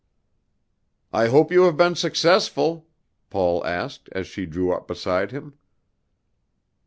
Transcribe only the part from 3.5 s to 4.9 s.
asked as she drew up